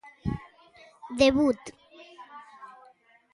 [1.19, 1.61] Debut.